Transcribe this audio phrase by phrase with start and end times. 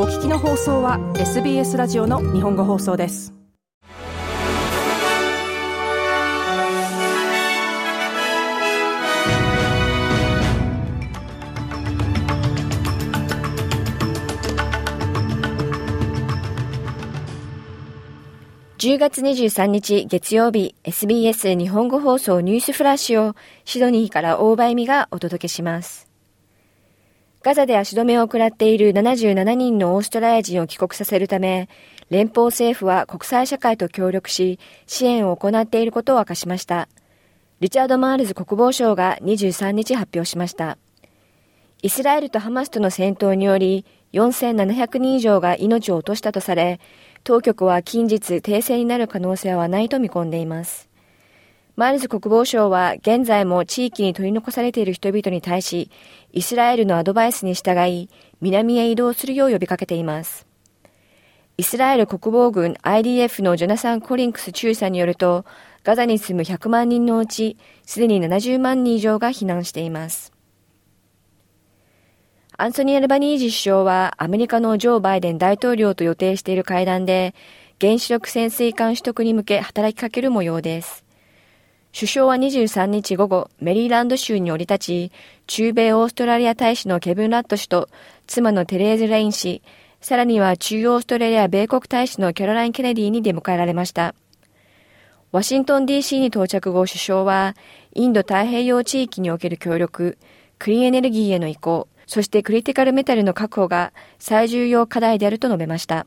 [0.00, 3.34] お聞きの放送は SBS ラジオの日本語放送です
[18.78, 26.07] 10月23日月曜日 SBS 日本語放送ニュースフラッシュをシドニーから大場恵美がお届けします。
[27.42, 31.68] ガザで足止めを食らっている77人のオーストラリア人を帰国させるため、
[32.10, 36.88] 連邦政府は国際社会と協力し、支援を行っていることを明かしました。
[37.60, 40.78] リチャード・マールズ国防相が23日発表しました。
[41.80, 43.84] イスラエルとハマスとの戦闘により、
[44.14, 46.80] 4700人以上が命を落としたとされ、
[47.22, 50.88] 当局は近日停戦になる可能性はないと見込んでいます。
[51.78, 55.92] マールズ国防相は現在も地域に取り残されている人々に対し、
[56.32, 58.10] イスラエルのアドバイスに従い、
[58.40, 60.48] 南へ移動するよう呼びかけています。
[61.56, 65.44] イスラエル国防軍 IDF のジョナサン・コリンクス中佐によると、
[65.84, 70.32] ガザに住む100万人のうち、すでに70万人以上が避難しています。
[72.56, 77.36] アンソニー・アルバニージ首相はアメリカのジョー・バイデン大統領と予定している会談で
[77.80, 81.06] 原子力潜水艦取得に向け働きかける模様です。
[81.92, 85.12] 首相は23日午後、メリーランド州に降り立ち、
[85.46, 87.88] 中米オーストラリア大使のケビン・ラット氏と
[88.26, 89.62] 妻のテレーズ・レイン氏、
[90.00, 94.14] さらには中央オーストラリア米国大使のキャロライン・ケネディに出迎えられました。
[95.32, 97.56] ワシントン DC に到着後首相は、
[97.94, 100.18] インド太平洋地域における協力、
[100.58, 106.06] クリーンエネルギーへの移行、そしてクリティカルメタルの確保が最重要課題であると述べました。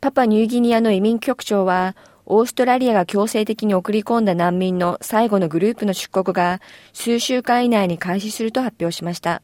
[0.00, 1.96] パパニューギニアの移民局長は、
[2.30, 6.60] オーストラリアが強制的に送り込んだ難民の最後のグループの出国が
[6.92, 9.40] 数週間以内に開始すると発表しました。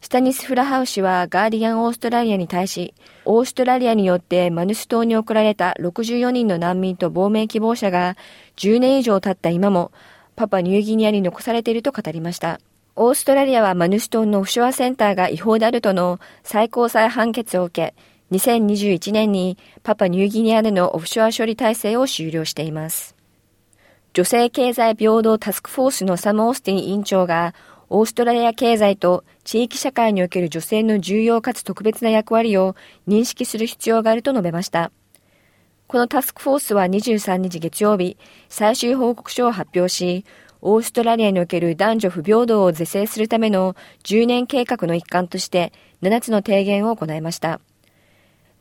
[0.00, 2.94] スタニス・フラハウ氏はガーディアン・オーストラリアに対し、
[3.26, 8.16] オーストラリアによってマヌス島に送られた64人の難民と亡命希望者が
[8.56, 9.92] 10年以上経った今も
[10.34, 12.58] パパニューギニアに残されていると語りました。
[12.96, 17.94] オーストラリアはマヌストンのオフショアセンターが違法であるとの最高裁判決を受け、
[18.32, 23.14] 2021年にパパニューギニアでのオフショア処理体制を終了しています。
[24.14, 27.54] 女性経済平等タスクフォースのサム・オースティン委員長が、
[27.90, 32.74] オーストラリア経済と地域社会における女性の重要かつ特別な役割を
[33.06, 34.92] 認識する必要があると述べました。
[35.86, 38.16] このタスクフォースは23日月曜日、
[38.48, 40.24] 最終報告書を発表し、
[40.62, 47.60] オーストラリアにおける男女不平等を是正するための10年計画の一環として7つの提言を行いました。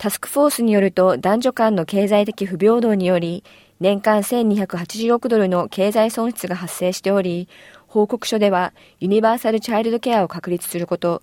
[0.01, 3.43] タスクフォースによると男女間の経済的不平等により
[3.79, 7.47] 年間1280億ドルの経済損失が発生しており、
[7.85, 11.21] 報告書ではユニバーサルチャイルドケアを確立すること、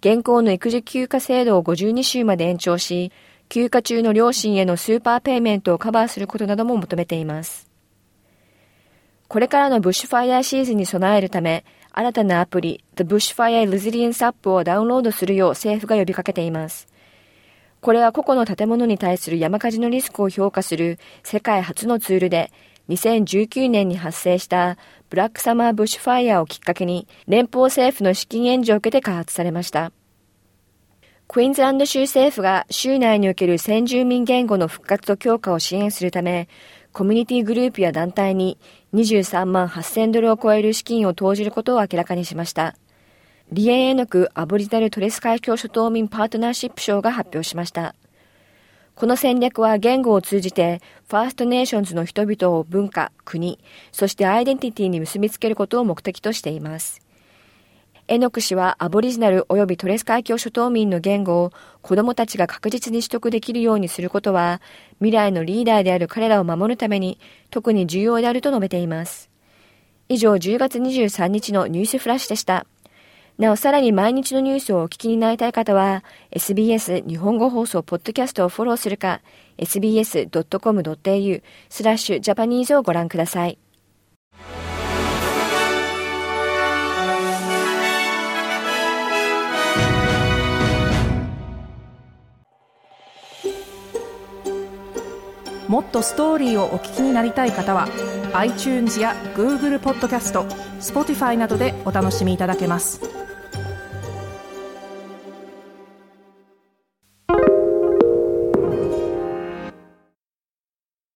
[0.00, 3.12] 現行の育児休暇制度を52週まで延長し、
[3.48, 7.70] 休暇中の両親へのスーパーペイメントをカバーすることなども求めています。
[9.28, 16.88] これからのブッシュファイヤーシーズンに備えるため、新たなアプリ The Bushfire Resilience App をダウンロードするよう政府が呼びかけています。
[17.86, 22.50] これは個々の建物に対する山火事のリスクを評価する世界初のツールで、
[22.88, 24.76] 2019年に発生した
[25.08, 29.92] ブラックサマーブッシュファイヤーをきっかけに連邦政府の資金援助を受けて開発されました。
[31.28, 36.48] クイーンズランド州政府が州内における先住民言語の復活と強化を支援するため、
[36.92, 38.58] コミュニティグループや団体に
[38.94, 42.74] 23万8000ドルを超える資金を投じることを明らかにしました。
[43.52, 47.94] リアン・エノクアボリジナルトレス海峡諸島民パートナーシップ相が発表しました。
[48.96, 53.60] この戦略は言語を通じてファーストネーションズの人々を文化、国、
[53.92, 57.00] そしてアイデンティティに結びつけることを目的としています。
[58.08, 61.52] エノク氏はアボリジナル及びトレス海峡諸島民の言語を
[61.82, 64.60] 子供たちが確実に取得できるようにすることは
[64.98, 67.20] 未来のリーダーである彼らを守るために
[67.50, 69.30] 特に重要であると述べています。
[70.08, 72.66] 以上10月23日のニュースフラッシュでした。
[73.38, 79.20] なおさらに毎日のニュースをお聞きになりたい方は SBS 日本語放送ポッドキャストをフォローするか
[79.58, 83.58] sbs.com.au スラッシュジャパニーズをご覧ください。
[95.68, 97.88] もっとストーリーをお聞きになりたい方は
[98.32, 100.46] iTunes や Google ポッドキャスト
[100.80, 103.00] Spotify などでお楽しみいただけます。